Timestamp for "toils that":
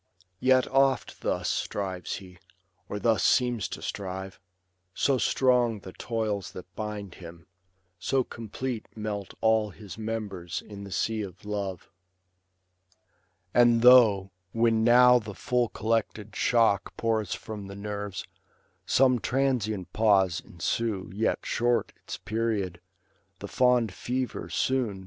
5.93-6.75